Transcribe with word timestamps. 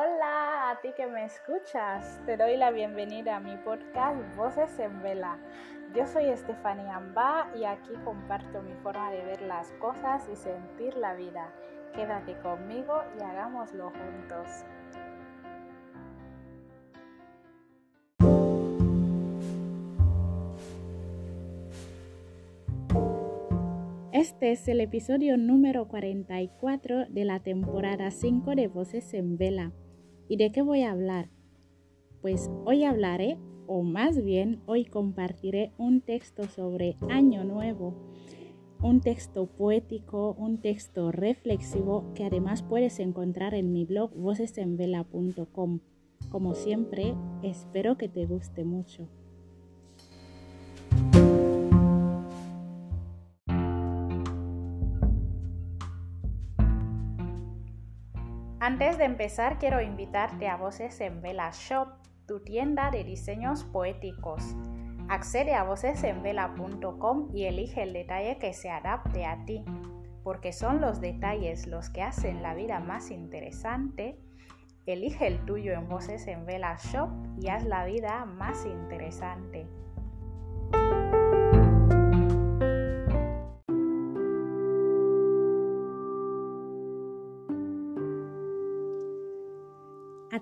Hola 0.00 0.70
a 0.70 0.80
ti 0.80 0.92
que 0.96 1.08
me 1.08 1.24
escuchas. 1.24 2.20
Te 2.24 2.36
doy 2.36 2.56
la 2.56 2.70
bienvenida 2.70 3.34
a 3.34 3.40
mi 3.40 3.56
podcast 3.56 4.16
Voces 4.36 4.78
en 4.78 5.02
Vela. 5.02 5.38
Yo 5.92 6.06
soy 6.06 6.26
Estefanía 6.26 6.94
Amba 6.94 7.48
y 7.58 7.64
aquí 7.64 7.94
comparto 8.04 8.62
mi 8.62 8.74
forma 8.74 9.10
de 9.10 9.24
ver 9.24 9.42
las 9.42 9.72
cosas 9.80 10.28
y 10.32 10.36
sentir 10.36 10.96
la 10.96 11.14
vida. 11.14 11.52
Quédate 11.94 12.38
conmigo 12.38 13.02
y 13.18 13.24
hagámoslo 13.24 13.90
juntos. 13.90 14.64
Este 24.12 24.52
es 24.52 24.68
el 24.68 24.80
episodio 24.80 25.36
número 25.36 25.88
44 25.88 27.06
de 27.08 27.24
la 27.24 27.40
temporada 27.40 28.12
5 28.12 28.54
de 28.54 28.68
Voces 28.68 29.12
en 29.12 29.36
Vela. 29.36 29.72
¿Y 30.28 30.36
de 30.36 30.52
qué 30.52 30.60
voy 30.60 30.82
a 30.82 30.92
hablar? 30.92 31.30
Pues 32.20 32.50
hoy 32.66 32.84
hablaré, 32.84 33.38
o 33.66 33.82
más 33.82 34.22
bien 34.22 34.60
hoy 34.66 34.84
compartiré 34.84 35.72
un 35.78 36.02
texto 36.02 36.44
sobre 36.44 36.96
Año 37.08 37.44
Nuevo, 37.44 37.94
un 38.82 39.00
texto 39.00 39.46
poético, 39.46 40.34
un 40.38 40.58
texto 40.58 41.12
reflexivo 41.12 42.12
que 42.14 42.24
además 42.24 42.62
puedes 42.62 42.98
encontrar 43.00 43.54
en 43.54 43.72
mi 43.72 43.86
blog 43.86 44.14
vocesenvela.com. 44.14 45.80
Como 46.30 46.54
siempre, 46.54 47.14
espero 47.42 47.96
que 47.96 48.08
te 48.08 48.26
guste 48.26 48.64
mucho. 48.64 49.08
Antes 58.68 58.98
de 58.98 59.04
empezar, 59.04 59.58
quiero 59.58 59.80
invitarte 59.80 60.46
a 60.46 60.58
Voces 60.58 61.00
en 61.00 61.22
Vela 61.22 61.52
Shop, 61.54 61.88
tu 62.26 62.40
tienda 62.40 62.90
de 62.90 63.02
diseños 63.02 63.64
poéticos. 63.64 64.42
Accede 65.08 65.54
a 65.54 65.62
vocesenvela.com 65.62 67.30
y 67.34 67.44
elige 67.44 67.82
el 67.82 67.94
detalle 67.94 68.36
que 68.36 68.52
se 68.52 68.68
adapte 68.68 69.24
a 69.24 69.42
ti, 69.46 69.64
porque 70.22 70.52
son 70.52 70.82
los 70.82 71.00
detalles 71.00 71.66
los 71.66 71.88
que 71.88 72.02
hacen 72.02 72.42
la 72.42 72.52
vida 72.52 72.78
más 72.78 73.10
interesante. 73.10 74.20
Elige 74.84 75.26
el 75.26 75.46
tuyo 75.46 75.72
en 75.72 75.88
Voces 75.88 76.26
en 76.26 76.44
Vela 76.44 76.76
Shop 76.76 77.08
y 77.40 77.48
haz 77.48 77.64
la 77.64 77.86
vida 77.86 78.26
más 78.26 78.66
interesante. 78.66 79.66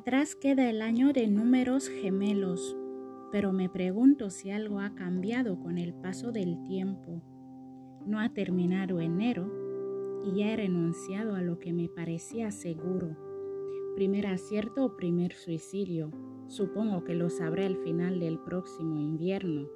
Atrás 0.07 0.37
queda 0.37 0.71
el 0.71 0.83
año 0.83 1.13
de 1.13 1.27
números 1.27 1.89
gemelos, 1.89 2.77
pero 3.33 3.53
me 3.53 3.69
pregunto 3.69 4.31
si 4.31 4.53
algo 4.53 4.79
ha 4.79 4.95
cambiado 4.95 5.59
con 5.59 5.79
el 5.79 5.95
paso 5.95 6.31
del 6.31 6.63
tiempo. 6.63 7.21
No 8.07 8.21
ha 8.21 8.33
terminado 8.33 9.01
enero 9.01 9.51
y 10.25 10.39
ya 10.39 10.53
he 10.53 10.57
renunciado 10.59 11.35
a 11.35 11.43
lo 11.43 11.59
que 11.59 11.73
me 11.73 11.89
parecía 11.89 12.53
seguro. 12.53 13.17
Primer 13.97 14.29
acierto 14.29 14.85
o 14.85 14.97
primer 14.97 15.33
suicidio. 15.33 16.13
Supongo 16.47 17.03
que 17.03 17.17
lo 17.17 17.29
sabré 17.29 17.67
al 17.67 17.77
final 17.79 18.21
del 18.21 18.39
próximo 18.39 19.01
invierno. 19.01 19.67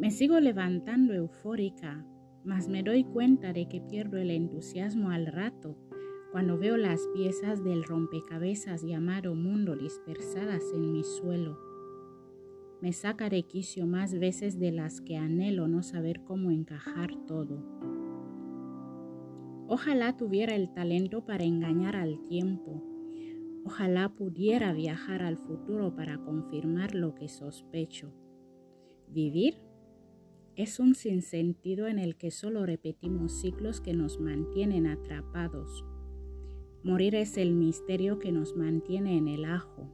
Me 0.00 0.10
sigo 0.10 0.40
levantando 0.40 1.14
eufórica, 1.14 2.04
mas 2.42 2.68
me 2.68 2.82
doy 2.82 3.04
cuenta 3.04 3.52
de 3.52 3.68
que 3.68 3.80
pierdo 3.80 4.16
el 4.16 4.32
entusiasmo 4.32 5.10
al 5.10 5.26
rato 5.28 5.76
cuando 6.30 6.58
veo 6.58 6.76
las 6.76 7.08
piezas 7.08 7.64
del 7.64 7.82
rompecabezas 7.82 8.82
llamado 8.82 9.34
mundo 9.34 9.74
dispersadas 9.74 10.62
en 10.72 10.92
mi 10.92 11.02
suelo. 11.02 11.58
Me 12.80 12.92
saca 12.92 13.28
de 13.28 13.42
quicio 13.42 13.86
más 13.86 14.16
veces 14.18 14.58
de 14.58 14.70
las 14.70 15.00
que 15.00 15.16
anhelo 15.16 15.66
no 15.66 15.82
saber 15.82 16.22
cómo 16.22 16.50
encajar 16.50 17.10
todo. 17.26 17.62
Ojalá 19.66 20.16
tuviera 20.16 20.54
el 20.54 20.72
talento 20.72 21.24
para 21.26 21.44
engañar 21.44 21.96
al 21.96 22.24
tiempo. 22.26 22.82
Ojalá 23.64 24.14
pudiera 24.14 24.72
viajar 24.72 25.22
al 25.22 25.36
futuro 25.36 25.94
para 25.94 26.18
confirmar 26.18 26.94
lo 26.94 27.14
que 27.14 27.28
sospecho. 27.28 28.12
Vivir 29.08 29.60
es 30.56 30.78
un 30.78 30.94
sinsentido 30.94 31.88
en 31.88 31.98
el 31.98 32.16
que 32.16 32.30
solo 32.30 32.64
repetimos 32.66 33.40
ciclos 33.40 33.80
que 33.80 33.94
nos 33.94 34.20
mantienen 34.20 34.86
atrapados 34.86 35.84
Morir 36.82 37.14
es 37.14 37.36
el 37.36 37.52
misterio 37.52 38.18
que 38.18 38.32
nos 38.32 38.56
mantiene 38.56 39.18
en 39.18 39.28
el 39.28 39.44
ajo. 39.44 39.86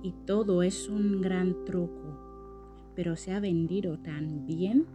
Y 0.00 0.12
todo 0.26 0.62
es 0.62 0.88
un 0.88 1.20
gran 1.20 1.64
truco, 1.64 2.92
pero 2.94 3.16
se 3.16 3.32
ha 3.32 3.40
vendido 3.40 3.98
tan 3.98 4.46
bien 4.46 4.86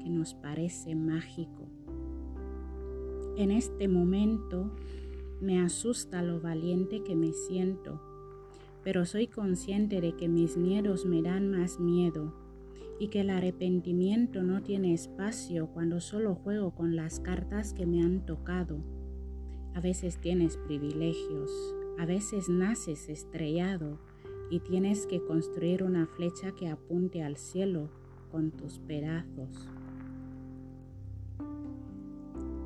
que 0.00 0.08
nos 0.08 0.34
parece 0.34 0.94
mágico. 0.94 1.66
En 3.36 3.50
este 3.50 3.88
momento 3.88 4.70
me 5.40 5.60
asusta 5.60 6.22
lo 6.22 6.40
valiente 6.40 7.02
que 7.02 7.16
me 7.16 7.32
siento, 7.32 8.00
pero 8.84 9.06
soy 9.06 9.26
consciente 9.26 10.00
de 10.00 10.14
que 10.14 10.28
mis 10.28 10.56
miedos 10.56 11.04
me 11.04 11.20
dan 11.20 11.50
más 11.50 11.80
miedo 11.80 12.32
y 13.00 13.08
que 13.08 13.22
el 13.22 13.30
arrepentimiento 13.30 14.44
no 14.44 14.62
tiene 14.62 14.94
espacio 14.94 15.66
cuando 15.74 16.00
solo 16.00 16.36
juego 16.36 16.76
con 16.76 16.94
las 16.94 17.18
cartas 17.18 17.72
que 17.72 17.86
me 17.86 18.02
han 18.02 18.24
tocado 18.24 18.97
a 19.78 19.80
veces 19.80 20.16
tienes 20.16 20.56
privilegios, 20.56 21.52
a 22.00 22.04
veces 22.04 22.48
naces 22.48 23.08
estrellado 23.08 24.00
y 24.50 24.58
tienes 24.58 25.06
que 25.06 25.24
construir 25.24 25.84
una 25.84 26.08
flecha 26.08 26.50
que 26.50 26.68
apunte 26.68 27.22
al 27.22 27.36
cielo 27.36 27.88
con 28.32 28.50
tus 28.50 28.80
pedazos. 28.80 29.68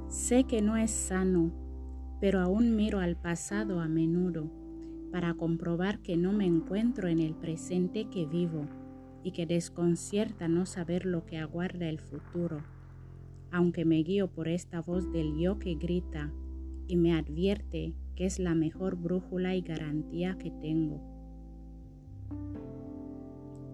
Sé 0.09 0.45
que 0.45 0.63
no 0.63 0.79
es 0.79 0.91
sano, 0.91 1.53
pero 2.19 2.41
aún 2.41 2.77
miro 2.77 2.99
al 2.99 3.21
pasado 3.21 3.81
a 3.81 3.89
menudo 3.89 4.51
para 5.11 5.35
comprobar 5.35 5.99
que 5.99 6.17
no 6.17 6.33
me 6.33 6.47
encuentro 6.47 7.09
en 7.09 7.19
el 7.19 7.35
presente 7.35 8.09
que 8.09 8.25
vivo 8.25 8.65
y 9.23 9.33
que 9.33 9.45
desconcierta 9.45 10.49
no 10.49 10.65
saber 10.65 11.05
lo 11.05 11.27
que 11.27 11.37
aguarda 11.37 11.91
el 11.91 11.99
futuro, 11.99 12.63
aunque 13.51 13.85
me 13.85 13.97
guío 13.97 14.29
por 14.29 14.49
esta 14.49 14.81
voz 14.81 15.13
del 15.13 15.37
yo 15.37 15.59
que 15.59 15.75
grita, 15.75 16.33
y 16.93 16.97
me 16.97 17.15
advierte 17.15 17.95
que 18.15 18.27
es 18.27 18.39
la 18.39 18.55
mejor 18.55 18.97
brújula 18.97 19.57
y 19.57 19.63
garantía 19.63 20.37
que 20.37 20.51
tengo. 20.51 21.01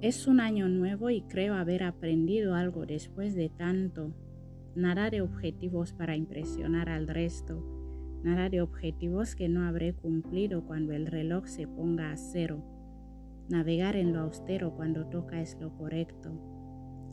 Es 0.00 0.28
un 0.28 0.38
año 0.38 0.68
nuevo 0.68 1.10
y 1.10 1.22
creo 1.22 1.54
haber 1.54 1.82
aprendido 1.82 2.54
algo 2.54 2.86
después 2.86 3.34
de 3.34 3.48
tanto. 3.48 4.14
Nada 4.76 5.10
de 5.10 5.20
objetivos 5.20 5.92
para 5.92 6.14
impresionar 6.14 6.88
al 6.88 7.08
resto, 7.08 7.60
nada 8.22 8.48
de 8.50 8.60
objetivos 8.60 9.34
que 9.34 9.48
no 9.48 9.66
habré 9.66 9.94
cumplido 9.94 10.64
cuando 10.64 10.92
el 10.92 11.08
reloj 11.08 11.48
se 11.48 11.66
ponga 11.66 12.12
a 12.12 12.16
cero. 12.16 12.62
Navegar 13.48 13.96
en 13.96 14.12
lo 14.12 14.20
austero 14.20 14.76
cuando 14.76 15.06
toca 15.06 15.40
es 15.40 15.58
lo 15.60 15.76
correcto. 15.76 16.30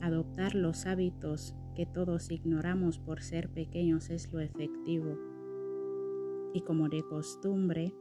Adoptar 0.00 0.54
los 0.54 0.86
hábitos 0.86 1.56
que 1.74 1.84
todos 1.84 2.30
ignoramos 2.30 3.00
por 3.00 3.22
ser 3.22 3.48
pequeños 3.48 4.08
es 4.10 4.32
lo 4.32 4.38
efectivo 4.38 5.35
y 6.56 6.62
como 6.62 6.88
de 6.88 7.02
costumbre, 7.02 7.92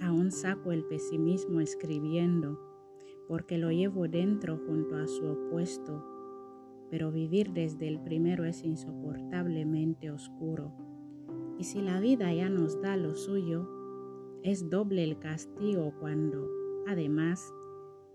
aún 0.00 0.30
saco 0.30 0.70
el 0.70 0.84
pesimismo 0.84 1.60
escribiendo, 1.60 2.60
porque 3.26 3.58
lo 3.58 3.72
llevo 3.72 4.06
dentro 4.06 4.60
junto 4.64 4.94
a 4.94 5.08
su 5.08 5.26
opuesto, 5.26 6.04
pero 6.88 7.10
vivir 7.10 7.50
desde 7.52 7.88
el 7.88 8.00
primero 8.00 8.44
es 8.44 8.62
insoportablemente 8.62 10.12
oscuro. 10.12 10.72
Y 11.58 11.64
si 11.64 11.82
la 11.82 11.98
vida 11.98 12.32
ya 12.32 12.48
nos 12.48 12.80
da 12.80 12.96
lo 12.96 13.16
suyo, 13.16 13.68
es 14.44 14.70
doble 14.70 15.02
el 15.02 15.18
castigo 15.18 15.92
cuando, 15.98 16.48
además, 16.86 17.52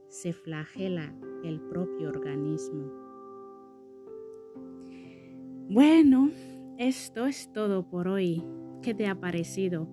se 0.08 0.32
flagela 0.32 1.14
el 1.44 1.60
propio 1.60 2.08
organismo. 2.08 2.90
Bueno, 5.70 6.32
esto 6.78 7.26
es 7.26 7.52
todo 7.52 7.90
por 7.90 8.08
hoy 8.08 8.42
qué 8.82 8.94
te 8.94 9.08
ha 9.08 9.16
parecido. 9.16 9.88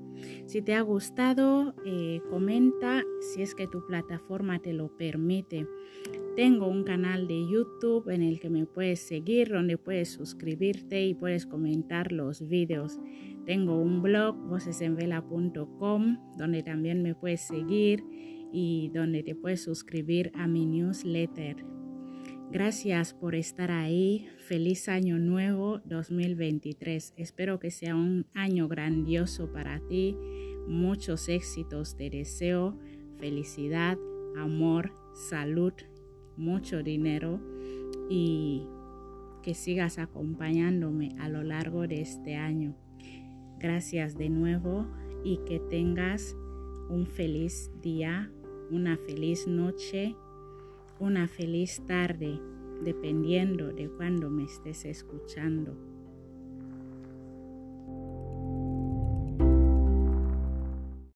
Si 0.47 0.63
te 0.63 0.75
ha 0.75 0.81
gustado, 0.81 1.75
eh, 1.85 2.21
comenta 2.31 3.05
si 3.21 3.43
es 3.43 3.55
que 3.55 3.69
tu 3.69 3.87
plataforma 3.87 4.59
te 4.59 4.73
lo 4.73 4.97
permite. 4.97 5.67
Tengo 6.37 6.69
un 6.69 6.85
canal 6.85 7.27
de 7.27 7.49
YouTube 7.49 8.09
en 8.11 8.23
el 8.23 8.39
que 8.41 8.51
me 8.51 8.65
puedes 8.67 9.01
seguir, 9.01 9.49
donde 9.49 9.77
puedes 9.77 10.11
suscribirte 10.11 11.05
y 11.05 11.15
puedes 11.15 11.47
comentar 11.47 12.13
los 12.13 12.49
videos. 12.49 13.01
Tengo 13.45 13.81
un 13.81 14.03
blog, 14.03 14.37
vocesenvela.com, 14.49 16.19
donde 16.37 16.63
también 16.63 17.03
me 17.03 17.15
puedes 17.15 17.41
seguir 17.41 18.05
y 18.53 18.91
donde 18.95 19.23
te 19.23 19.35
puedes 19.35 19.63
suscribir 19.63 20.31
a 20.35 20.47
mi 20.47 20.67
newsletter. 20.67 21.78
Gracias 22.51 23.13
por 23.13 23.35
estar 23.35 23.71
ahí. 23.71 24.27
Feliz 24.39 24.89
año 24.89 25.19
nuevo 25.19 25.81
2023. 25.85 27.13
Espero 27.19 27.59
que 27.59 27.71
sea 27.71 27.95
un 27.95 28.27
año 28.33 28.69
grandioso 28.69 29.53
para 29.53 29.81
ti. 29.81 30.17
Muchos 30.67 31.29
éxitos. 31.29 31.95
Te 31.99 32.09
deseo 32.09 32.79
felicidad, 33.19 33.99
amor, 34.39 34.95
salud, 35.13 35.75
mucho 36.39 36.83
dinero 36.83 37.39
y 38.09 38.63
que 39.43 39.53
sigas 39.53 39.99
acompañándome 39.99 41.11
a 41.19 41.29
lo 41.29 41.43
largo 41.43 41.87
de 41.87 42.01
este 42.01 42.37
año. 42.37 42.75
Gracias 43.59 44.17
de 44.17 44.31
nuevo 44.31 44.87
y 45.23 45.39
que 45.45 45.61
tengas 45.61 46.35
un 46.89 47.07
feliz 47.07 47.71
día, 47.83 48.33
una 48.71 48.97
feliz 48.97 49.47
noche 49.47 50.17
una 51.01 51.29
feliz 51.29 51.81
tarde, 51.87 52.41
dependiendo 52.83 53.69
de 53.69 53.89
cuando 53.89 54.31
me 54.31 54.45
estés 54.45 54.85
escuchando. 54.85 55.98